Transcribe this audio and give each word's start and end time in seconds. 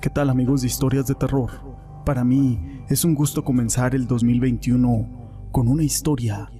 ¿Qué 0.00 0.08
tal 0.08 0.30
amigos 0.30 0.62
de 0.62 0.66
historias 0.66 1.06
de 1.06 1.14
terror? 1.14 1.50
Para 2.06 2.24
mí 2.24 2.58
es 2.88 3.04
un 3.04 3.14
gusto 3.14 3.44
comenzar 3.44 3.94
el 3.94 4.06
2021 4.06 5.50
con 5.52 5.68
una 5.68 5.82
historia. 5.82 6.50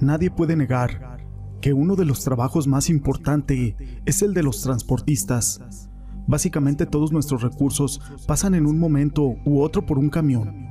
Nadie 0.00 0.32
puede 0.32 0.56
negar 0.56 1.18
que 1.60 1.72
uno 1.72 1.94
de 1.94 2.04
los 2.04 2.24
trabajos 2.24 2.66
más 2.66 2.90
importantes 2.90 3.76
es 4.04 4.22
el 4.22 4.34
de 4.34 4.42
los 4.42 4.60
transportistas. 4.60 5.88
Básicamente 6.26 6.84
todos 6.84 7.12
nuestros 7.12 7.42
recursos 7.42 8.00
pasan 8.26 8.56
en 8.56 8.66
un 8.66 8.80
momento 8.80 9.36
u 9.44 9.60
otro 9.60 9.86
por 9.86 9.96
un 9.96 10.10
camión 10.10 10.66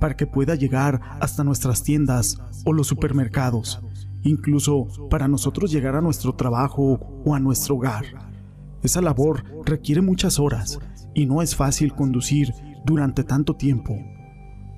para 0.00 0.16
que 0.16 0.26
pueda 0.26 0.56
llegar 0.56 1.00
hasta 1.20 1.44
nuestras 1.44 1.84
tiendas 1.84 2.36
o 2.64 2.72
los 2.72 2.88
supermercados, 2.88 3.80
incluso 4.24 4.88
para 5.08 5.28
nosotros 5.28 5.70
llegar 5.70 5.94
a 5.94 6.00
nuestro 6.00 6.34
trabajo 6.34 6.98
o 7.24 7.32
a 7.32 7.38
nuestro 7.38 7.76
hogar. 7.76 8.06
Esa 8.82 9.00
labor 9.00 9.44
requiere 9.64 10.02
muchas 10.02 10.40
horas 10.40 10.80
y 11.18 11.26
no 11.26 11.42
es 11.42 11.56
fácil 11.56 11.94
conducir 11.94 12.54
durante 12.84 13.24
tanto 13.24 13.56
tiempo. 13.56 13.98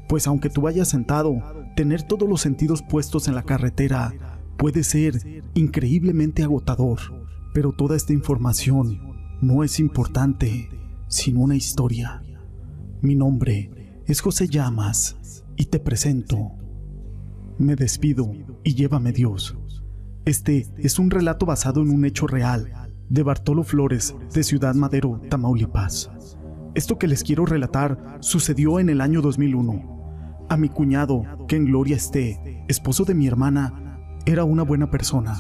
Pues 0.09 0.27
aunque 0.27 0.48
tú 0.48 0.62
vayas 0.62 0.89
sentado, 0.89 1.37
tener 1.77 2.03
todos 2.03 2.27
los 2.27 2.41
sentidos 2.41 2.81
puestos 2.83 3.29
en 3.29 3.35
la 3.35 3.43
carretera 3.43 4.41
puede 4.57 4.83
ser 4.83 5.43
increíblemente 5.53 6.43
agotador, 6.43 6.98
pero 7.53 7.73
toda 7.73 7.95
esta 7.95 8.15
información 8.15 8.98
no 9.43 9.65
es 9.65 9.79
importante, 9.81 10.71
sino 11.09 11.41
una 11.41 11.57
historia. 11.57 12.23
Mi 13.03 13.15
nombre 13.15 14.01
es 14.07 14.23
José 14.23 14.48
Llamas 14.48 15.45
y 15.57 15.67
te 15.67 15.79
presento. 15.79 16.53
Me 17.59 17.77
despido 17.77 18.33
y 18.65 18.75
llévame 18.77 19.12
Dios. 19.12 19.59
Este 20.25 20.67
es 20.79 20.98
un 20.98 21.11
relato 21.11 21.45
basado 21.45 21.83
en 21.83 21.91
un 21.91 22.07
hecho 22.07 22.27
real 22.27 22.73
de 23.11 23.23
Bartolo 23.25 23.62
Flores, 23.62 24.15
de 24.33 24.42
Ciudad 24.42 24.75
Madero, 24.75 25.20
Tamaulipas. 25.29 26.11
Esto 26.75 26.99
que 26.99 27.09
les 27.09 27.25
quiero 27.25 27.47
relatar 27.47 28.19
sucedió 28.21 28.79
en 28.79 28.91
el 28.91 29.01
año 29.01 29.23
2001. 29.23 30.47
A 30.49 30.57
mi 30.57 30.69
cuñado, 30.69 31.25
que 31.49 31.57
en 31.57 31.67
gloria 31.67 31.97
esté, 31.97 32.65
esposo 32.69 33.05
de 33.05 33.15
mi 33.15 33.27
hermana, 33.27 34.17
era 34.25 34.45
una 34.45 34.63
buena 34.63 34.91
persona. 34.91 35.35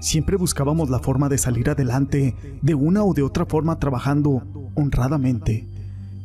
Siempre 0.00 0.36
buscábamos 0.36 0.90
la 0.90 0.98
forma 0.98 1.30
de 1.30 1.38
salir 1.38 1.70
adelante 1.70 2.34
de 2.60 2.74
una 2.74 3.02
o 3.02 3.14
de 3.14 3.22
otra 3.22 3.46
forma 3.46 3.78
trabajando 3.78 4.46
honradamente. 4.74 5.66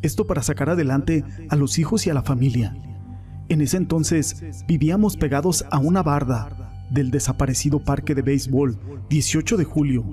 Esto 0.01 0.27
para 0.27 0.43
sacar 0.43 0.69
adelante 0.69 1.23
a 1.49 1.55
los 1.55 1.79
hijos 1.79 2.05
y 2.05 2.09
a 2.09 2.13
la 2.13 2.23
familia. 2.23 2.75
En 3.47 3.61
ese 3.61 3.77
entonces 3.77 4.43
vivíamos 4.67 5.15
pegados 5.15 5.65
a 5.71 5.79
una 5.79 6.03
barda 6.03 6.87
del 6.91 7.11
desaparecido 7.11 7.83
parque 7.83 8.13
de 8.13 8.23
béisbol 8.23 8.77
18 9.09 9.57
de 9.57 9.63
julio 9.63 10.05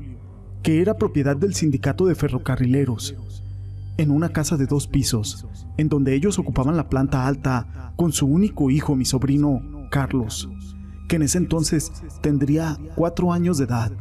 que 0.67 0.81
era 0.81 0.99
propiedad 0.99 1.37
del 1.37 1.55
sindicato 1.55 2.07
de 2.07 2.17
ferrocarrileros, 2.17 3.15
en 3.99 4.11
una 4.11 4.31
casa 4.31 4.57
de 4.57 4.67
dos 4.67 4.87
pisos, 4.87 5.47
en 5.77 5.89
donde 5.89 6.15
ellos 6.15 6.39
ocupaban 6.39 6.77
la 6.77 6.89
planta 6.89 7.27
alta 7.27 7.93
con 7.97 8.13
su 8.13 8.27
único 8.27 8.71
hijo, 8.71 8.95
mi 8.95 9.05
sobrino 9.05 9.63
Carlos, 9.91 10.51
que 11.09 11.17
en 11.17 11.23
ese 11.23 11.39
entonces 11.39 11.93
tendría 12.21 12.79
cuatro 12.95 13.33
años 13.33 13.59
de 13.59 13.65
edad 13.65 13.93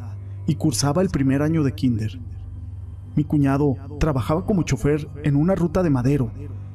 y 0.47 0.55
cursaba 0.55 1.01
el 1.01 1.09
primer 1.09 1.41
año 1.41 1.63
de 1.63 1.73
kinder. 1.73 2.19
Mi 3.15 3.23
cuñado 3.23 3.75
trabajaba 3.99 4.45
como 4.45 4.63
chofer 4.63 5.07
en 5.23 5.35
una 5.35 5.55
ruta 5.55 5.83
de 5.83 5.89
madero 5.89 6.31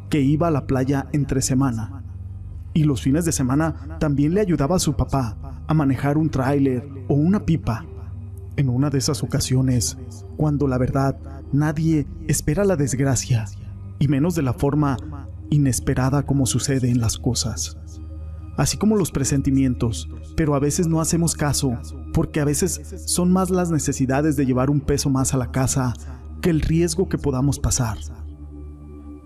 que 0.08 0.20
iba 0.20 0.48
a 0.48 0.50
la 0.50 0.66
playa 0.66 1.08
entre 1.12 1.42
semana. 1.42 2.02
Y 2.72 2.84
los 2.84 3.02
fines 3.02 3.24
de 3.24 3.32
semana 3.32 3.98
también 3.98 4.32
le 4.32 4.40
ayudaba 4.40 4.76
a 4.76 4.80
su 4.80 4.94
papá 4.94 5.62
a 5.66 5.74
manejar 5.74 6.16
un 6.16 6.30
tráiler 6.30 6.88
o 7.08 7.14
una 7.14 7.44
pipa 7.44 7.84
en 8.56 8.68
una 8.68 8.90
de 8.90 8.98
esas 8.98 9.22
ocasiones, 9.22 9.98
cuando 10.36 10.66
la 10.66 10.78
verdad 10.78 11.18
nadie 11.52 12.06
espera 12.28 12.64
la 12.64 12.76
desgracia, 12.76 13.46
y 13.98 14.08
menos 14.08 14.34
de 14.34 14.42
la 14.42 14.52
forma 14.52 14.96
inesperada 15.50 16.22
como 16.22 16.46
sucede 16.46 16.90
en 16.90 17.00
las 17.00 17.18
cosas. 17.18 17.76
Así 18.56 18.76
como 18.76 18.96
los 18.96 19.10
presentimientos, 19.10 20.08
pero 20.36 20.54
a 20.54 20.58
veces 20.58 20.86
no 20.86 21.00
hacemos 21.00 21.34
caso, 21.34 21.78
porque 22.12 22.40
a 22.40 22.44
veces 22.44 23.04
son 23.06 23.32
más 23.32 23.50
las 23.50 23.70
necesidades 23.70 24.36
de 24.36 24.46
llevar 24.46 24.70
un 24.70 24.80
peso 24.80 25.10
más 25.10 25.34
a 25.34 25.38
la 25.38 25.50
casa 25.50 25.94
que 26.40 26.50
el 26.50 26.60
riesgo 26.60 27.08
que 27.08 27.18
podamos 27.18 27.58
pasar. 27.58 27.98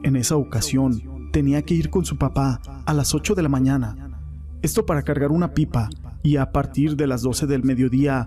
En 0.03 0.17
esa 0.17 0.37
ocasión, 0.37 1.03
tenía 1.33 1.63
que 1.63 1.75
ir 1.75 1.91
con 1.91 2.05
su 2.05 2.17
papá 2.17 2.61
a 2.87 2.93
las 2.93 3.15
8 3.15 3.35
de 3.35 3.43
la 3.43 3.49
mañana, 3.49 4.21
esto 4.63 4.87
para 4.87 5.03
cargar 5.03 5.31
una 5.31 5.53
pipa, 5.53 5.89
y 6.23 6.37
a 6.37 6.53
partir 6.53 6.97
de 6.97 7.07
las 7.07 7.23
12 7.23 7.47
del 7.47 7.65
mediodía 7.65 8.27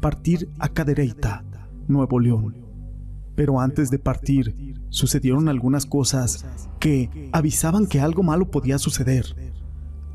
partir 0.00 0.50
a 0.58 0.68
Cadereyta, 0.68 1.42
Nuevo 1.88 2.20
León. 2.20 2.63
Pero 3.34 3.60
antes 3.60 3.90
de 3.90 3.98
partir, 3.98 4.76
sucedieron 4.90 5.48
algunas 5.48 5.86
cosas 5.86 6.44
que 6.78 7.28
avisaban 7.32 7.86
que 7.86 8.00
algo 8.00 8.22
malo 8.22 8.50
podía 8.50 8.78
suceder. 8.78 9.54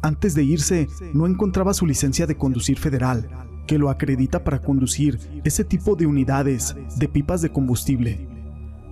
Antes 0.02 0.34
de 0.34 0.44
irse, 0.44 0.88
no 1.14 1.28
encontraba 1.28 1.74
su 1.74 1.86
licencia 1.86 2.26
de 2.26 2.38
conducir 2.38 2.80
federal, 2.80 3.30
que 3.68 3.78
lo 3.78 3.90
acredita 3.90 4.44
para 4.44 4.62
conducir 4.62 5.20
ese 5.44 5.64
tipo 5.64 5.96
de 5.96 6.06
unidades 6.06 6.76
de 6.98 7.08
pipas 7.08 7.42
de 7.42 7.52
combustible. 7.52 8.28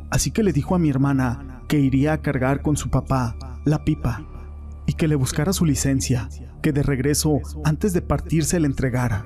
Así 0.09 0.31
que 0.31 0.43
le 0.43 0.53
dijo 0.53 0.75
a 0.75 0.79
mi 0.79 0.89
hermana 0.89 1.63
que 1.67 1.79
iría 1.79 2.13
a 2.13 2.21
cargar 2.21 2.61
con 2.61 2.77
su 2.77 2.89
papá 2.89 3.37
la 3.65 3.83
pipa 3.83 4.25
y 4.85 4.93
que 4.93 5.07
le 5.07 5.15
buscara 5.15 5.53
su 5.53 5.65
licencia, 5.65 6.29
que 6.61 6.73
de 6.73 6.83
regreso, 6.83 7.39
antes 7.63 7.93
de 7.93 8.01
partir, 8.01 8.45
se 8.45 8.59
le 8.59 8.67
entregara. 8.67 9.25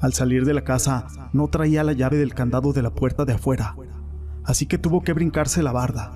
Al 0.00 0.12
salir 0.12 0.44
de 0.44 0.54
la 0.54 0.64
casa 0.64 1.06
no 1.32 1.48
traía 1.48 1.84
la 1.84 1.92
llave 1.92 2.16
del 2.18 2.34
candado 2.34 2.72
de 2.72 2.82
la 2.82 2.94
puerta 2.94 3.24
de 3.24 3.34
afuera, 3.34 3.76
así 4.46 4.66
que 4.66 4.78
tuvo 4.78 5.02
que 5.02 5.12
brincarse 5.12 5.62
la 5.62 5.72
barda. 5.72 6.12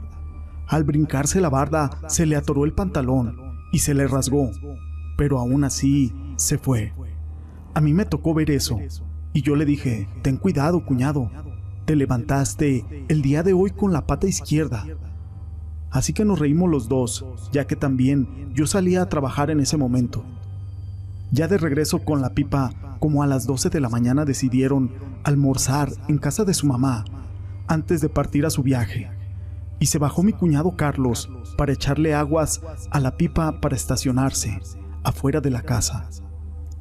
Al 0.66 0.84
brincarse 0.84 1.41
la 1.41 1.50
barda 1.50 1.91
se 2.08 2.26
le 2.26 2.36
atoró 2.36 2.64
el 2.64 2.72
pantalón 2.72 3.36
y 3.72 3.80
se 3.80 3.92
le 3.92 4.06
rasgó, 4.06 4.50
pero 5.16 5.38
aún 5.38 5.64
así 5.64 6.14
se 6.36 6.56
fue. 6.56 6.92
A 7.74 7.80
mí 7.80 7.92
me 7.92 8.04
tocó 8.04 8.32
ver 8.32 8.50
eso 8.50 8.78
y 9.32 9.42
yo 9.42 9.56
le 9.56 9.64
dije, 9.64 10.08
ten 10.22 10.36
cuidado 10.36 10.84
cuñado, 10.84 11.30
te 11.84 11.96
levantaste 11.96 13.04
el 13.08 13.20
día 13.20 13.42
de 13.42 13.52
hoy 13.52 13.70
con 13.70 13.92
la 13.92 14.06
pata 14.06 14.28
izquierda. 14.28 14.86
Así 15.91 16.12
que 16.12 16.24
nos 16.24 16.38
reímos 16.38 16.70
los 16.70 16.88
dos, 16.88 17.24
ya 17.52 17.66
que 17.66 17.74
también 17.74 18.52
yo 18.54 18.66
salía 18.66 19.02
a 19.02 19.08
trabajar 19.08 19.50
en 19.50 19.58
ese 19.58 19.76
momento. 19.76 20.24
Ya 21.32 21.48
de 21.48 21.58
regreso 21.58 21.98
con 22.04 22.20
la 22.20 22.30
pipa, 22.30 22.97
como 23.00 23.24
a 23.24 23.26
las 23.26 23.44
12 23.47 23.70
de 23.70 23.80
la 23.80 23.88
mañana 23.88 24.24
decidieron 24.24 24.92
almorzar 25.24 25.91
en 26.06 26.18
casa 26.18 26.44
de 26.44 26.54
su 26.54 26.66
mamá 26.66 27.04
antes 27.70 28.00
de 28.00 28.08
partir 28.08 28.44
a 28.44 28.50
su 28.50 28.62
viaje. 28.62 29.10
Y 29.78 29.86
se 29.86 29.98
bajó 29.98 30.22
mi 30.22 30.32
cuñado 30.32 30.76
Carlos 30.76 31.31
para 31.56 31.72
echarle 31.72 32.14
aguas 32.14 32.60
a 32.91 33.00
la 33.00 33.16
pipa 33.16 33.60
para 33.60 33.76
estacionarse 33.76 34.60
afuera 35.04 35.41
de 35.41 35.50
la 35.50 35.62
casa. 35.62 36.09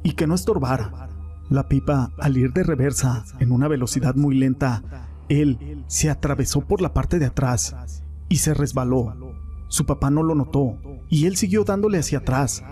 Y 0.02 0.12
que 0.12 0.26
no 0.26 0.34
estorbara. 0.34 1.08
La 1.48 1.68
pipa, 1.68 2.12
al 2.18 2.36
ir 2.36 2.52
de 2.52 2.62
reversa 2.62 3.24
en 3.38 3.52
una 3.52 3.68
velocidad 3.68 4.14
muy 4.14 4.36
lenta, 4.36 4.82
él 5.28 5.84
se 5.86 6.10
atravesó 6.10 6.60
por 6.60 6.82
la 6.82 6.92
parte 6.92 7.18
de 7.18 7.26
atrás 7.26 8.02
y 8.28 8.36
se 8.36 8.52
resbaló. 8.52 9.34
Su 9.68 9.86
papá 9.86 10.10
no 10.10 10.22
lo 10.22 10.34
notó 10.34 10.76
y 11.08 11.26
él 11.26 11.36
siguió 11.36 11.64
dándole 11.64 11.98
hacia 11.98 12.18
atrás 12.18 12.62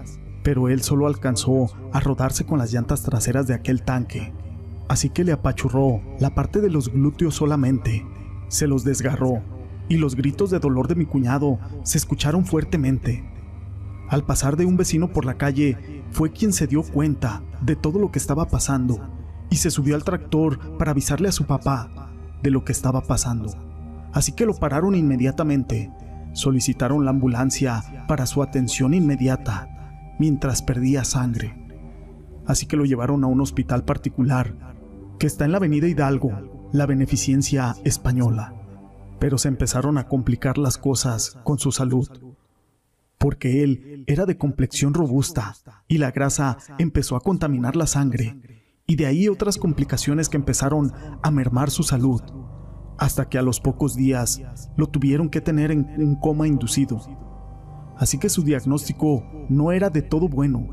pero 0.48 0.70
él 0.70 0.82
solo 0.82 1.06
alcanzó 1.06 1.66
a 1.92 2.00
rodarse 2.00 2.46
con 2.46 2.58
las 2.58 2.72
llantas 2.72 3.02
traseras 3.02 3.46
de 3.46 3.52
aquel 3.52 3.82
tanque, 3.82 4.32
así 4.88 5.10
que 5.10 5.24
le 5.24 5.32
apachurró 5.32 6.00
la 6.18 6.34
parte 6.34 6.60
de 6.60 6.70
los 6.70 6.92
glúteos 6.92 7.34
solamente, 7.34 8.06
se 8.48 8.66
los 8.66 8.84
desgarró, 8.84 9.42
y 9.88 9.96
los 9.96 10.16
gritos 10.16 10.50
de 10.50 10.58
dolor 10.58 10.88
de 10.88 10.94
mi 10.94 11.06
cuñado 11.06 11.58
se 11.82 11.98
escucharon 11.98 12.44
fuertemente. 12.44 13.24
Al 14.08 14.24
pasar 14.24 14.56
de 14.56 14.66
un 14.66 14.76
vecino 14.76 15.12
por 15.12 15.24
la 15.24 15.34
calle, 15.34 16.02
fue 16.10 16.32
quien 16.32 16.52
se 16.52 16.66
dio 16.66 16.82
cuenta 16.82 17.42
de 17.60 17.76
todo 17.76 17.98
lo 17.98 18.10
que 18.10 18.18
estaba 18.18 18.46
pasando 18.46 19.00
y 19.50 19.56
se 19.56 19.70
subió 19.70 19.94
al 19.94 20.04
tractor 20.04 20.76
para 20.78 20.92
avisarle 20.92 21.28
a 21.28 21.32
su 21.32 21.44
papá 21.46 22.10
de 22.42 22.50
lo 22.50 22.64
que 22.64 22.72
estaba 22.72 23.02
pasando. 23.02 23.52
Así 24.12 24.32
que 24.32 24.46
lo 24.46 24.54
pararon 24.54 24.94
inmediatamente, 24.94 25.92
solicitaron 26.32 27.04
la 27.04 27.10
ambulancia 27.10 28.04
para 28.08 28.26
su 28.26 28.42
atención 28.42 28.94
inmediata 28.94 30.16
mientras 30.18 30.62
perdía 30.62 31.04
sangre. 31.04 31.54
Así 32.46 32.66
que 32.66 32.76
lo 32.76 32.86
llevaron 32.86 33.24
a 33.24 33.26
un 33.26 33.40
hospital 33.40 33.84
particular 33.84 34.67
que 35.18 35.26
está 35.26 35.44
en 35.44 35.52
la 35.52 35.58
avenida 35.58 35.88
Hidalgo, 35.88 36.68
la 36.72 36.86
Beneficencia 36.86 37.74
Española. 37.84 38.54
Pero 39.18 39.38
se 39.38 39.48
empezaron 39.48 39.98
a 39.98 40.06
complicar 40.06 40.58
las 40.58 40.78
cosas 40.78 41.38
con 41.44 41.58
su 41.58 41.72
salud, 41.72 42.08
porque 43.18 43.64
él 43.64 44.04
era 44.06 44.26
de 44.26 44.38
complexión 44.38 44.94
robusta 44.94 45.54
y 45.88 45.98
la 45.98 46.12
grasa 46.12 46.58
empezó 46.78 47.16
a 47.16 47.20
contaminar 47.20 47.74
la 47.74 47.86
sangre, 47.86 48.36
y 48.86 48.96
de 48.96 49.06
ahí 49.06 49.28
otras 49.28 49.58
complicaciones 49.58 50.28
que 50.28 50.36
empezaron 50.36 50.92
a 51.22 51.30
mermar 51.30 51.70
su 51.70 51.82
salud, 51.82 52.22
hasta 52.96 53.28
que 53.28 53.38
a 53.38 53.42
los 53.42 53.60
pocos 53.60 53.96
días 53.96 54.40
lo 54.76 54.86
tuvieron 54.86 55.28
que 55.28 55.40
tener 55.40 55.70
en 55.72 55.86
un 55.98 56.16
coma 56.16 56.46
inducido 56.46 57.00
así 57.98 58.18
que 58.18 58.28
su 58.28 58.42
diagnóstico 58.42 59.24
no 59.48 59.72
era 59.72 59.90
de 59.90 60.02
todo 60.02 60.28
bueno, 60.28 60.68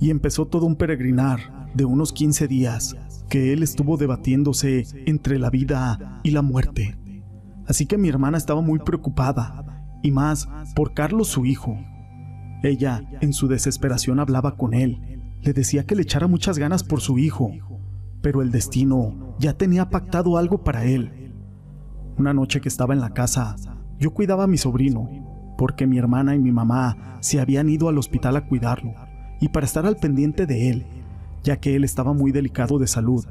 y 0.00 0.10
empezó 0.10 0.46
todo 0.46 0.66
un 0.66 0.76
peregrinar 0.76 1.65
de 1.76 1.84
unos 1.84 2.12
15 2.12 2.48
días 2.48 2.96
que 3.28 3.52
él 3.52 3.62
estuvo 3.62 3.96
debatiéndose 3.96 4.86
entre 5.06 5.38
la 5.38 5.50
vida 5.50 6.20
y 6.22 6.30
la 6.30 6.42
muerte, 6.42 6.96
Así 7.66 7.86
que 7.86 7.98
mi 7.98 8.08
hermana 8.08 8.38
estaba 8.38 8.60
muy 8.60 8.78
preocupada, 8.78 9.64
y 10.02 10.12
más 10.12 10.48
por 10.74 10.94
Carlos 10.94 11.28
su 11.28 11.46
hijo. 11.46 11.76
Ella, 12.62 13.02
en 13.20 13.32
su 13.32 13.48
desesperación, 13.48 14.20
hablaba 14.20 14.56
con 14.56 14.72
él, 14.72 15.20
le 15.42 15.52
decía 15.52 15.84
que 15.84 15.96
le 15.96 16.02
echara 16.02 16.28
muchas 16.28 16.58
ganas 16.58 16.84
por 16.84 17.00
su 17.00 17.18
hijo, 17.18 17.50
pero 18.22 18.40
el 18.40 18.50
destino 18.50 19.36
ya 19.38 19.54
tenía 19.54 19.90
pactado 19.90 20.38
algo 20.38 20.62
para 20.62 20.84
él. 20.84 21.32
Una 22.18 22.32
noche 22.32 22.60
que 22.60 22.68
estaba 22.68 22.94
en 22.94 23.00
la 23.00 23.10
casa, 23.10 23.56
yo 23.98 24.14
cuidaba 24.14 24.44
a 24.44 24.48
mi 24.48 24.58
sobrino, 24.58 25.08
porque 25.58 25.86
mi 25.86 25.98
hermana 25.98 26.34
y 26.34 26.38
mi 26.38 26.52
mamá 26.52 27.18
se 27.20 27.40
habían 27.40 27.68
ido 27.68 27.88
al 27.88 27.98
hospital 27.98 28.36
a 28.36 28.46
cuidarlo 28.46 28.94
y 29.40 29.48
para 29.48 29.66
estar 29.66 29.86
al 29.86 29.96
pendiente 29.96 30.46
de 30.46 30.70
él, 30.70 30.86
ya 31.42 31.58
que 31.58 31.76
él 31.76 31.84
estaba 31.84 32.12
muy 32.12 32.32
delicado 32.32 32.78
de 32.78 32.86
salud. 32.86 33.24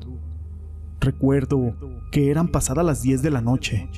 Recuerdo 0.99 1.75
que 2.11 2.31
eran 2.31 2.47
pasadas 2.47 2.85
las 2.85 3.01
10 3.01 3.21
de 3.21 3.31
la 3.31 3.41
noche 3.41 3.89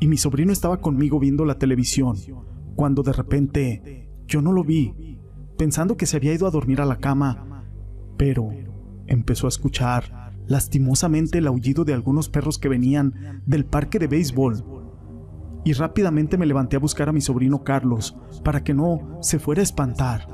y 0.00 0.06
mi 0.06 0.16
sobrino 0.16 0.52
estaba 0.52 0.80
conmigo 0.80 1.18
viendo 1.18 1.44
la 1.44 1.58
televisión, 1.58 2.16
cuando 2.76 3.02
de 3.02 3.12
repente 3.12 4.08
yo 4.26 4.42
no 4.42 4.52
lo 4.52 4.62
vi, 4.62 5.18
pensando 5.56 5.96
que 5.96 6.06
se 6.06 6.16
había 6.16 6.34
ido 6.34 6.46
a 6.46 6.50
dormir 6.50 6.80
a 6.80 6.86
la 6.86 6.98
cama, 6.98 7.64
pero 8.16 8.50
empezó 9.06 9.46
a 9.46 9.48
escuchar 9.48 10.32
lastimosamente 10.46 11.38
el 11.38 11.46
aullido 11.46 11.84
de 11.84 11.94
algunos 11.94 12.28
perros 12.28 12.58
que 12.58 12.68
venían 12.68 13.42
del 13.46 13.64
parque 13.64 13.98
de 13.98 14.06
béisbol. 14.06 14.64
Y 15.64 15.72
rápidamente 15.72 16.38
me 16.38 16.46
levanté 16.46 16.76
a 16.76 16.80
buscar 16.80 17.08
a 17.08 17.12
mi 17.12 17.20
sobrino 17.20 17.64
Carlos 17.64 18.16
para 18.44 18.62
que 18.62 18.74
no 18.74 19.18
se 19.20 19.38
fuera 19.38 19.60
a 19.60 19.64
espantar. 19.64 20.28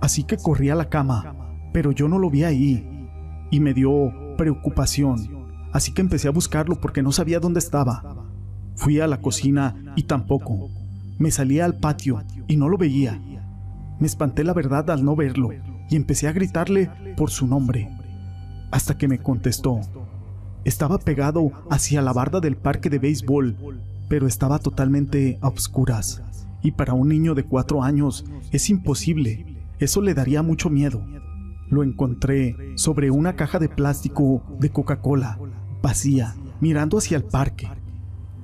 Así 0.00 0.24
que 0.24 0.36
corrí 0.36 0.68
a 0.68 0.74
la 0.74 0.88
cama, 0.88 1.45
pero 1.76 1.92
yo 1.92 2.08
no 2.08 2.18
lo 2.18 2.30
vi 2.30 2.42
ahí 2.42 3.06
y 3.50 3.60
me 3.60 3.74
dio 3.74 4.10
preocupación. 4.38 5.28
Así 5.74 5.92
que 5.92 6.00
empecé 6.00 6.26
a 6.26 6.30
buscarlo 6.30 6.80
porque 6.80 7.02
no 7.02 7.12
sabía 7.12 7.38
dónde 7.38 7.58
estaba. 7.58 8.24
Fui 8.76 8.98
a 8.98 9.06
la 9.06 9.20
cocina 9.20 9.92
y 9.94 10.04
tampoco. 10.04 10.70
Me 11.18 11.30
salí 11.30 11.60
al 11.60 11.76
patio 11.76 12.24
y 12.48 12.56
no 12.56 12.70
lo 12.70 12.78
veía. 12.78 13.20
Me 14.00 14.06
espanté 14.06 14.42
la 14.42 14.54
verdad 14.54 14.90
al 14.90 15.04
no 15.04 15.16
verlo 15.16 15.50
y 15.90 15.96
empecé 15.96 16.28
a 16.28 16.32
gritarle 16.32 16.90
por 17.14 17.28
su 17.28 17.46
nombre. 17.46 17.94
Hasta 18.70 18.96
que 18.96 19.06
me 19.06 19.18
contestó. 19.18 19.78
Estaba 20.64 20.96
pegado 20.96 21.52
hacia 21.68 22.00
la 22.00 22.14
barda 22.14 22.40
del 22.40 22.56
parque 22.56 22.88
de 22.88 23.00
béisbol, 23.00 23.82
pero 24.08 24.26
estaba 24.26 24.60
totalmente 24.60 25.38
a 25.42 25.48
oscuras. 25.48 26.22
Y 26.62 26.70
para 26.70 26.94
un 26.94 27.10
niño 27.10 27.34
de 27.34 27.44
cuatro 27.44 27.82
años 27.82 28.24
es 28.50 28.70
imposible. 28.70 29.44
Eso 29.78 30.00
le 30.00 30.14
daría 30.14 30.40
mucho 30.42 30.70
miedo. 30.70 31.04
Lo 31.68 31.82
encontré 31.82 32.56
sobre 32.76 33.10
una 33.10 33.34
caja 33.34 33.58
de 33.58 33.68
plástico 33.68 34.42
de 34.60 34.70
Coca-Cola, 34.70 35.38
vacía, 35.82 36.34
mirando 36.60 36.98
hacia 36.98 37.16
el 37.16 37.24
parque. 37.24 37.68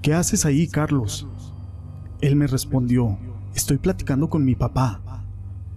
¿Qué 0.02 0.14
haces 0.14 0.44
ahí, 0.44 0.66
Carlos? 0.66 1.28
Él 2.20 2.36
me 2.36 2.46
respondió, 2.46 3.18
estoy 3.54 3.78
platicando 3.78 4.28
con 4.28 4.44
mi 4.44 4.54
papá. 4.54 5.00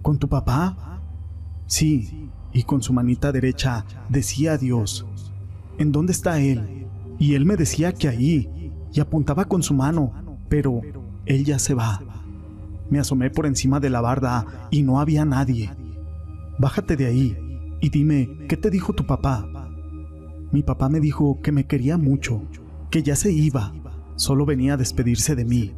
¿Con 0.02 0.18
tu 0.18 0.28
papá? 0.28 1.00
Sí, 1.66 2.30
y 2.52 2.62
con 2.62 2.82
su 2.82 2.92
manita 2.92 3.32
derecha 3.32 3.84
decía 4.08 4.54
adiós. 4.54 5.06
¿En 5.78 5.92
dónde 5.92 6.12
está 6.12 6.40
él? 6.40 6.86
Y 7.18 7.34
él 7.34 7.44
me 7.44 7.56
decía 7.56 7.92
que 7.92 8.08
ahí, 8.08 8.72
y 8.92 9.00
apuntaba 9.00 9.44
con 9.44 9.62
su 9.62 9.74
mano, 9.74 10.12
pero 10.48 10.80
él 11.26 11.44
ya 11.44 11.58
se 11.58 11.74
va. 11.74 12.00
Me 12.90 12.98
asomé 12.98 13.30
por 13.30 13.46
encima 13.46 13.80
de 13.80 13.90
la 13.90 14.00
barda 14.00 14.68
y 14.70 14.82
no 14.82 15.00
había 15.00 15.24
nadie. 15.24 15.70
Bájate 16.58 16.96
de 16.96 17.06
ahí 17.06 17.36
y 17.80 17.90
dime, 17.90 18.46
¿qué 18.48 18.56
te 18.56 18.70
dijo 18.70 18.92
tu 18.92 19.06
papá? 19.06 19.48
Mi 20.52 20.62
papá 20.62 20.88
me 20.88 21.00
dijo 21.00 21.40
que 21.42 21.52
me 21.52 21.66
quería 21.66 21.98
mucho, 21.98 22.42
que 22.90 23.02
ya 23.02 23.16
se 23.16 23.32
iba, 23.32 23.72
Solo 24.16 24.46
venía 24.46 24.74
a 24.74 24.76
despedirse 24.78 25.36
de 25.36 25.44
mí. 25.44 25.74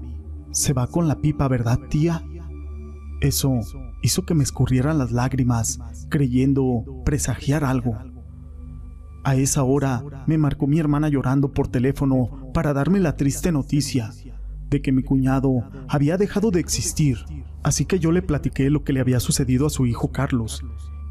Se 0.52 0.72
va 0.72 0.86
con 0.86 1.08
la 1.08 1.20
pipa, 1.20 1.48
¿verdad, 1.48 1.78
tía? 1.90 2.22
Eso 3.20 3.58
hizo 4.00 4.24
que 4.24 4.34
me 4.34 4.44
escurrieran 4.44 4.96
las 4.96 5.10
lágrimas, 5.10 5.80
creyendo 6.08 6.84
presagiar 7.04 7.64
algo. 7.64 7.98
A 9.24 9.34
esa 9.34 9.64
hora 9.64 10.04
me 10.26 10.38
marcó 10.38 10.68
mi 10.68 10.78
hermana 10.78 11.08
llorando 11.08 11.52
por 11.52 11.66
teléfono 11.66 12.52
para 12.54 12.72
darme 12.72 13.00
la 13.00 13.16
triste 13.16 13.50
noticia 13.50 14.12
de 14.70 14.80
que 14.80 14.92
mi 14.92 15.02
cuñado 15.02 15.68
había 15.88 16.16
dejado 16.16 16.52
de 16.52 16.60
existir, 16.60 17.18
así 17.62 17.84
que 17.84 17.98
yo 17.98 18.12
le 18.12 18.22
platiqué 18.22 18.70
lo 18.70 18.84
que 18.84 18.92
le 18.92 19.00
había 19.00 19.20
sucedido 19.20 19.66
a 19.66 19.70
su 19.70 19.86
hijo 19.86 20.12
Carlos, 20.12 20.64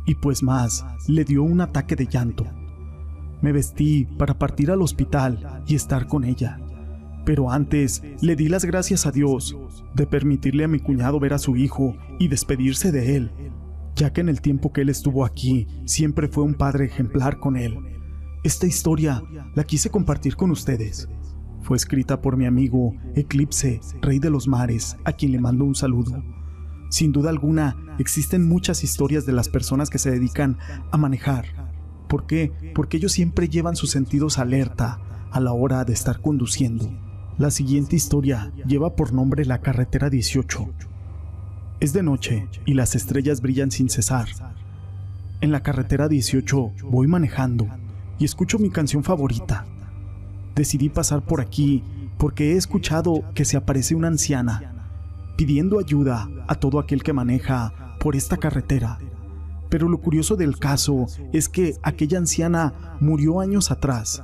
y 0.05 0.15
pues 0.15 0.41
más, 0.41 0.85
le 1.07 1.25
dio 1.25 1.43
un 1.43 1.61
ataque 1.61 1.95
de 1.95 2.07
llanto. 2.07 2.45
Me 3.41 3.51
vestí 3.51 4.05
para 4.17 4.39
partir 4.39 4.71
al 4.71 4.81
hospital 4.81 5.63
y 5.67 5.75
estar 5.75 6.07
con 6.07 6.23
ella. 6.23 6.59
Pero 7.25 7.51
antes 7.51 8.01
le 8.21 8.35
di 8.37 8.47
las 8.47 8.63
gracias 8.63 9.05
a 9.05 9.11
Dios 9.11 9.55
de 9.93 10.07
permitirle 10.07 10.63
a 10.63 10.69
mi 10.69 10.79
cuñado 10.79 11.19
ver 11.19 11.33
a 11.33 11.39
su 11.39 11.57
hijo 11.57 11.95
y 12.19 12.29
despedirse 12.29 12.91
de 12.91 13.17
él, 13.17 13.31
ya 13.95 14.13
que 14.13 14.21
en 14.21 14.29
el 14.29 14.41
tiempo 14.41 14.71
que 14.71 14.81
él 14.81 14.89
estuvo 14.89 15.25
aquí 15.25 15.67
siempre 15.85 16.29
fue 16.29 16.45
un 16.45 16.53
padre 16.53 16.85
ejemplar 16.85 17.39
con 17.39 17.57
él. 17.57 17.77
Esta 18.43 18.65
historia 18.65 19.21
la 19.55 19.65
quise 19.65 19.89
compartir 19.89 20.37
con 20.37 20.51
ustedes. 20.51 21.09
Fue 21.67 21.75
escrita 21.75 22.21
por 22.21 22.37
mi 22.37 22.45
amigo 22.45 22.95
Eclipse, 23.13 23.81
Rey 24.01 24.19
de 24.19 24.29
los 24.29 24.47
Mares, 24.47 24.95
a 25.03 25.11
quien 25.11 25.33
le 25.33 25.41
mando 25.41 25.65
un 25.65 25.75
saludo. 25.75 26.23
Sin 26.89 27.11
duda 27.11 27.29
alguna, 27.29 27.75
existen 27.99 28.47
muchas 28.47 28.85
historias 28.85 29.25
de 29.25 29.33
las 29.33 29.49
personas 29.49 29.89
que 29.89 29.97
se 29.97 30.09
dedican 30.09 30.57
a 30.91 30.97
manejar. 30.97 31.45
¿Por 32.07 32.25
qué? 32.25 32.53
Porque 32.73 32.95
ellos 32.95 33.11
siempre 33.11 33.49
llevan 33.49 33.75
sus 33.75 33.91
sentidos 33.91 34.39
alerta 34.39 35.01
a 35.29 35.41
la 35.41 35.51
hora 35.51 35.83
de 35.83 35.91
estar 35.91 36.21
conduciendo. 36.21 36.89
La 37.37 37.51
siguiente 37.51 37.97
historia 37.97 38.53
lleva 38.65 38.95
por 38.95 39.11
nombre 39.11 39.43
la 39.43 39.59
carretera 39.59 40.09
18. 40.09 40.69
Es 41.81 41.91
de 41.91 42.01
noche 42.01 42.47
y 42.65 42.75
las 42.75 42.95
estrellas 42.95 43.41
brillan 43.41 43.71
sin 43.71 43.89
cesar. 43.89 44.29
En 45.41 45.51
la 45.51 45.63
carretera 45.63 46.07
18 46.07 46.71
voy 46.89 47.07
manejando 47.07 47.67
y 48.19 48.23
escucho 48.23 48.57
mi 48.57 48.69
canción 48.69 49.03
favorita. 49.03 49.65
Decidí 50.57 50.89
pasar 50.89 51.23
por 51.23 51.39
aquí 51.39 51.83
porque 52.17 52.51
he 52.51 52.57
escuchado 52.57 53.23
que 53.33 53.45
se 53.45 53.55
aparece 53.55 53.95
una 53.95 54.09
anciana 54.09 54.73
pidiendo 55.37 55.79
ayuda 55.79 56.27
a 56.47 56.55
todo 56.55 56.79
aquel 56.79 57.03
que 57.03 57.13
maneja 57.13 57.95
por 58.01 58.17
esta 58.17 58.35
carretera. 58.35 58.97
Pero 59.69 59.87
lo 59.87 59.99
curioso 59.99 60.35
del 60.35 60.57
caso 60.57 61.05
es 61.31 61.47
que 61.47 61.75
aquella 61.83 62.17
anciana 62.17 62.97
murió 62.99 63.39
años 63.39 63.71
atrás 63.71 64.23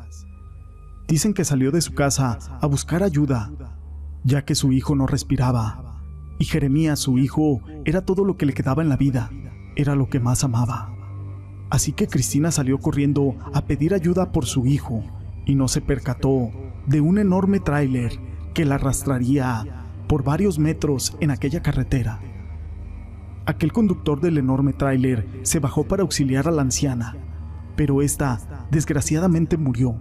Dicen 1.08 1.34
que 1.34 1.44
salió 1.44 1.72
de 1.72 1.82
su 1.82 1.94
casa 1.94 2.40
a 2.62 2.66
buscar 2.66 3.04
ayuda, 3.04 3.52
ya 4.24 4.46
que 4.46 4.56
su 4.56 4.72
hijo 4.72 4.96
no 4.96 5.06
respiraba, 5.06 6.02
y 6.40 6.46
Jeremías, 6.46 7.00
su 7.00 7.18
hijo, 7.18 7.62
era 7.86 8.02
todo 8.02 8.24
lo 8.24 8.38
que 8.38 8.46
le 8.46 8.54
quedaba 8.54 8.82
en 8.82 8.90
la 8.90 8.98
vida, 8.98 9.30
era 9.76 9.96
lo 9.96 10.10
que 10.10 10.20
más 10.20 10.44
amaba. 10.44 10.96
Así 11.70 11.92
que 11.92 12.08
Cristina 12.08 12.52
salió 12.52 12.80
corriendo 12.80 13.36
a 13.54 13.66
pedir 13.66 13.94
ayuda 13.94 14.32
por 14.32 14.46
su 14.46 14.66
hijo, 14.66 15.04
y 15.46 15.56
no 15.56 15.68
se 15.68 15.82
percató 15.82 16.52
de 16.88 17.02
un 17.02 17.18
enorme 17.18 17.60
tráiler 17.60 18.20
que 18.54 18.66
la 18.66 18.76
arrastraría 18.76 19.66
por 20.08 20.24
varios 20.24 20.60
metros 20.60 21.16
en 21.20 21.32
aquella 21.32 21.62
carretera. 21.62 22.20
Aquel 23.46 23.74
conductor 23.74 24.22
del 24.22 24.38
enorme 24.38 24.74
tráiler 24.74 25.28
se 25.44 25.60
bajó 25.60 25.86
para 25.86 26.04
auxiliar 26.04 26.48
a 26.48 26.52
la 26.52 26.62
anciana, 26.62 27.18
pero 27.76 28.02
esta 28.02 28.68
desgraciadamente 28.72 29.58
murió 29.58 29.98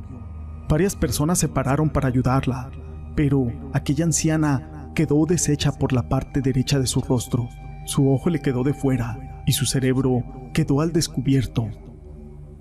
Varias 0.73 0.97
personas 0.97 1.39
se 1.39 1.49
pararon 1.49 1.91
para 1.91 2.09
ayudarla, 2.09 2.71
pero 3.15 3.53
aquella 3.75 4.07
anciana 4.07 4.91
quedó 4.95 5.27
deshecha 5.27 5.73
por 5.73 5.93
la 5.93 6.09
parte 6.09 6.41
derecha 6.41 6.79
de 6.79 6.87
su 6.87 7.03
rostro. 7.03 7.51
Su 7.85 8.11
ojo 8.11 8.31
le 8.31 8.41
quedó 8.41 8.63
de 8.63 8.73
fuera 8.73 9.43
y 9.47 9.53
su 9.53 9.67
cerebro 9.67 10.23
quedó 10.55 10.81
al 10.81 10.91
descubierto. 10.91 11.69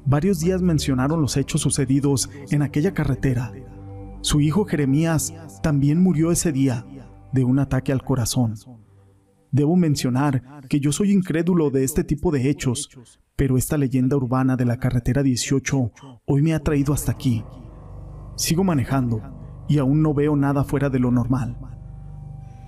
Varios 0.06 0.40
días 0.40 0.62
mencionaron 0.62 1.22
los 1.22 1.38
hechos 1.38 1.62
sucedidos 1.62 2.30
en 2.50 2.62
aquella 2.62 2.94
carretera. 2.94 3.54
Su 4.22 4.42
hijo 4.42 4.66
Jeremías 4.66 5.34
también 5.64 6.02
murió 6.02 6.32
ese 6.32 6.52
día 6.52 6.86
de 7.32 7.44
un 7.44 7.60
ataque 7.60 7.92
al 7.92 8.04
corazón. 8.04 8.56
Debo 9.52 9.76
mencionar 9.76 10.44
que 10.70 10.80
yo 10.80 10.92
soy 10.92 11.12
incrédulo 11.12 11.70
de 11.70 11.84
este 11.84 12.04
tipo 12.04 12.32
de 12.32 12.50
hechos, 12.50 12.90
pero 13.36 13.58
esta 13.58 13.78
leyenda 13.78 14.16
urbana 14.18 14.56
de 14.56 14.66
la 14.66 14.78
carretera 14.78 15.24
18 15.24 15.92
hoy 16.26 16.42
me 16.42 16.54
ha 16.54 16.60
traído 16.60 16.94
hasta 16.94 17.12
aquí 17.12 17.44
Sigo 18.42 18.64
manejando 18.64 19.22
y 19.68 19.78
aún 19.78 20.02
no 20.02 20.16
veo 20.16 20.36
nada 20.36 20.64
fuera 20.64 20.90
de 20.90 20.98
lo 20.98 21.12
normal. 21.12 21.58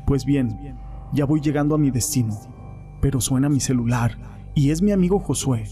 Pues 0.05 0.23
bien, 0.23 0.77
ya 1.13 1.25
voy 1.25 1.41
llegando 1.41 1.73
a 1.73 1.79
mi 1.79 1.89
destino, 1.89 2.37
pero 3.01 3.19
suena 3.19 3.49
mi 3.49 3.59
celular 3.59 4.51
y 4.53 4.69
es 4.69 4.83
mi 4.83 4.91
amigo 4.91 5.19
Josué. 5.19 5.63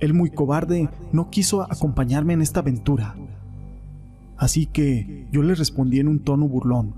El 0.00 0.14
muy 0.14 0.30
cobarde 0.30 0.88
no 1.12 1.30
quiso 1.30 1.62
acompañarme 1.62 2.32
en 2.32 2.42
esta 2.42 2.60
aventura. 2.60 3.16
Así 4.36 4.66
que 4.66 5.26
yo 5.32 5.42
le 5.42 5.54
respondí 5.54 5.98
en 5.98 6.08
un 6.08 6.20
tono 6.20 6.46
burlón. 6.46 6.94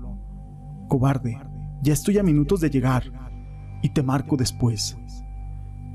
Cobarde, 0.87 1.39
ya 1.81 1.93
estoy 1.93 2.19
a 2.19 2.23
minutos 2.23 2.61
de 2.61 2.69
llegar 2.69 3.11
y 3.81 3.89
te 3.89 4.03
marco 4.03 4.37
después. 4.37 4.97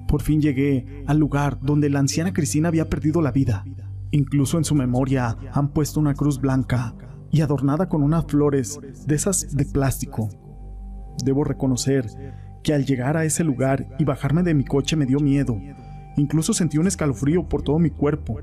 Por 0.08 0.22
fin 0.22 0.40
llegué 0.40 1.04
al 1.06 1.18
lugar 1.18 1.60
donde 1.60 1.90
la 1.90 2.00
anciana 2.00 2.32
Cristina 2.32 2.68
había 2.68 2.88
perdido 2.88 3.22
la 3.22 3.30
vida. 3.30 3.64
Incluso 4.10 4.58
en 4.58 4.64
su 4.64 4.74
memoria 4.74 5.36
han 5.52 5.68
puesto 5.68 6.00
una 6.00 6.14
cruz 6.14 6.40
blanca 6.40 6.94
y 7.30 7.40
adornada 7.40 7.88
con 7.88 8.02
unas 8.02 8.24
flores 8.26 8.80
de 9.06 9.14
esas 9.14 9.54
de 9.54 9.64
plástico. 9.64 10.28
Debo 11.24 11.44
reconocer 11.44 12.06
que 12.62 12.74
al 12.74 12.84
llegar 12.84 13.16
a 13.16 13.24
ese 13.24 13.44
lugar 13.44 13.86
y 13.98 14.04
bajarme 14.04 14.42
de 14.42 14.54
mi 14.54 14.64
coche 14.64 14.96
me 14.96 15.06
dio 15.06 15.20
miedo. 15.20 15.56
Incluso 16.16 16.52
sentí 16.52 16.78
un 16.78 16.86
escalofrío 16.86 17.48
por 17.48 17.62
todo 17.62 17.78
mi 17.78 17.90
cuerpo. 17.90 18.40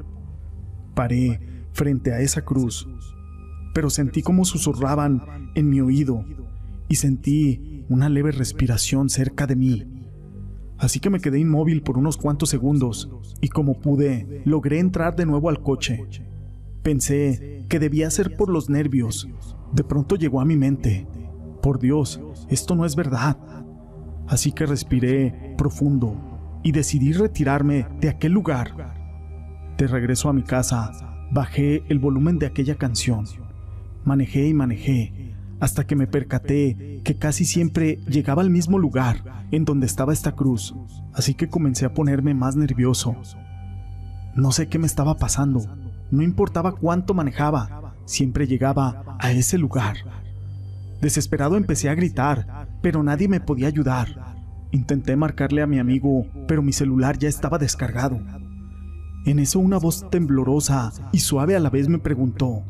Paré 0.94 1.40
frente 1.72 2.14
a 2.14 2.20
esa 2.20 2.44
cruz, 2.44 2.88
pero 3.74 3.90
sentí 3.90 4.22
como 4.22 4.46
susurraban 4.46 5.52
en 5.56 5.70
mi 5.70 5.82
oído 5.82 6.24
y 6.88 6.96
sentí 6.96 7.84
una 7.90 8.10
leve 8.10 8.32
respiración 8.32 9.10
cerca 9.10 9.48
de 9.48 9.56
mí. 9.56 9.88
Así 10.78 11.00
que 11.00 11.10
me 11.10 11.20
quedé 11.20 11.40
inmóvil 11.40 11.82
por 11.82 11.98
unos 11.98 12.18
cuantos 12.18 12.50
segundos 12.50 13.10
y 13.42 13.48
como 13.48 13.80
pude, 13.80 14.42
logré 14.46 14.80
entrar 14.80 15.16
de 15.16 15.26
nuevo 15.26 15.50
al 15.50 15.62
coche. 15.62 16.06
Pensé 16.84 17.66
que 17.70 17.80
debía 17.80 18.10
ser 18.10 18.36
por 18.36 18.50
los 18.50 18.70
nervios. 18.70 19.28
De 19.74 19.84
pronto 19.84 20.16
llegó 20.16 20.42
a 20.42 20.46
mi 20.46 20.58
mente, 20.58 21.08
por 21.62 21.80
Dios, 21.80 22.22
esto 22.50 22.76
no 22.76 22.86
es 22.86 22.96
verdad. 22.96 23.38
Así 24.28 24.52
que 24.52 24.66
respiré 24.66 25.56
profundo 25.58 26.33
y 26.64 26.72
decidí 26.72 27.14
retirarme 27.14 27.88
de 28.00 28.10
aquel 28.10 28.32
lugar. 28.32 28.96
De 29.78 29.88
regreso 29.88 30.30
a 30.30 30.34
mi 30.34 30.44
casa, 30.44 30.92
bajé 31.32 31.84
el 31.90 32.00
volumen 32.00 32.40
de 32.40 32.46
aquella 32.46 32.76
canción. 32.76 33.26
Manejé 34.06 34.48
y 34.48 34.54
manejé 34.54 35.34
hasta 35.60 35.86
que 35.86 35.96
me 35.96 36.08
percaté 36.08 37.02
que 37.06 37.16
casi 37.16 37.46
siempre 37.46 38.00
llegaba 38.08 38.42
al 38.42 38.50
mismo 38.50 38.80
lugar 38.80 39.46
en 39.52 39.64
donde 39.64 39.86
estaba 39.86 40.12
esta 40.12 40.34
cruz, 40.34 40.76
así 41.14 41.36
que 41.36 41.48
comencé 41.48 41.86
a 41.86 41.94
ponerme 41.94 42.34
más 42.34 42.58
nervioso. 42.58 43.16
No 44.36 44.52
sé 44.52 44.68
qué 44.68 44.78
me 44.78 44.88
estaba 44.88 45.16
pasando, 45.16 45.66
no 46.12 46.22
importaba 46.22 46.74
cuánto 46.74 47.14
manejaba, 47.14 47.96
siempre 48.04 48.46
llegaba 48.46 49.18
a 49.20 49.32
ese 49.32 49.58
lugar. 49.58 49.96
Desesperado 51.02 51.56
empecé 51.56 51.90
a 51.90 51.96
gritar, 51.96 52.68
pero 52.82 53.02
nadie 53.02 53.28
me 53.28 53.40
podía 53.40 53.68
ayudar. 53.68 54.33
Intenté 54.74 55.16
marcarle 55.16 55.62
a 55.62 55.68
mi 55.68 55.78
amigo, 55.78 56.26
pero 56.48 56.64
mi 56.64 56.74
celular 56.74 57.20
ya 57.20 57.30
estaba 57.30 57.60
descargado. 57.60 58.20
En 59.24 59.38
eso 59.38 59.60
una 59.60 59.78
voz 59.78 60.10
temblorosa 60.10 60.92
y 61.12 61.20
suave 61.20 61.56
a 61.56 61.60
la 61.60 61.70
vez 61.70 61.88
me 61.90 62.00
preguntó, 62.00 62.64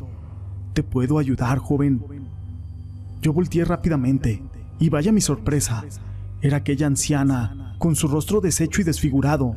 ¿Te 0.74 0.84
puedo 0.84 1.18
ayudar, 1.18 1.60
joven? 1.60 2.04
Yo 3.22 3.32
volteé 3.32 3.64
rápidamente, 3.64 4.44
y 4.80 4.90
vaya 4.90 5.14
mi 5.14 5.22
sorpresa, 5.22 5.86
era 6.42 6.58
aquella 6.58 6.88
anciana, 6.88 7.78
con 7.80 7.96
su 7.96 8.10
rostro 8.10 8.42
deshecho 8.42 8.82
y 8.82 8.84
desfigurado. 8.84 9.56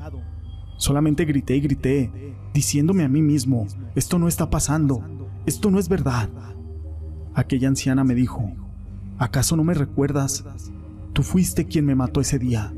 Solamente 0.77 1.25
grité 1.25 1.57
y 1.57 1.61
grité, 1.63 2.37
diciéndome 2.55 3.03
a 3.03 3.09
mí 3.09 3.23
mismo, 3.23 3.67
esto 3.97 4.21
no 4.21 4.29
está 4.29 4.51
pasando, 4.51 5.03
esto 5.47 5.73
no 5.73 5.81
es 5.81 5.89
verdad. 5.89 6.29
Aquella 7.35 7.67
anciana 7.67 8.05
me 8.05 8.15
dijo, 8.15 8.53
¿acaso 9.19 9.57
no 9.57 9.65
me 9.65 9.75
recuerdas? 9.75 10.45
Tú 11.17 11.23
fuiste 11.23 11.65
quien 11.65 11.87
me 11.87 11.95
mató 11.95 12.21
ese 12.21 12.39
día. 12.39 12.75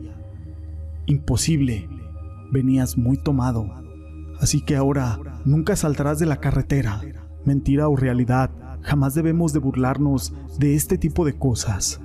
Imposible, 1.07 1.88
venías 2.52 2.97
muy 2.97 3.16
tomado, 3.16 3.68
así 4.38 4.61
que 4.61 4.76
ahora 4.76 5.18
nunca 5.45 5.75
saldrás 5.75 6.21
de 6.21 6.26
la 6.26 6.37
carretera. 6.37 7.00
Mentira 7.45 7.88
o 7.88 7.97
realidad, 7.97 8.52
jamás 8.80 9.16
debemos 9.16 9.52
de 9.52 9.59
burlarnos 9.59 10.33
de 10.57 10.76
este 10.76 10.99
tipo 10.99 11.25
de 11.25 11.37
cosas. 11.37 12.00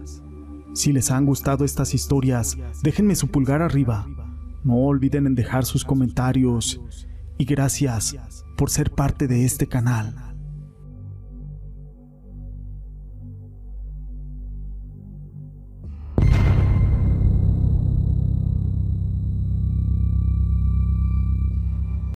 Si 0.74 0.92
les 0.92 1.12
han 1.12 1.28
gustado 1.28 1.66
estas 1.66 1.94
historias, 1.94 2.58
déjenme 2.82 3.14
su 3.14 3.28
pulgar 3.28 3.62
arriba. 3.62 4.08
No 4.64 4.78
olviden 4.78 5.28
en 5.28 5.36
dejar 5.36 5.66
sus 5.66 5.86
comentarios 5.86 6.82
y 7.38 7.46
gracias 7.46 8.16
por 8.58 8.72
ser 8.72 8.90
parte 8.90 9.28
de 9.28 9.46
este 9.46 9.68
canal. 9.68 10.33